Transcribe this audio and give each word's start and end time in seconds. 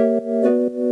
Música 0.00 0.89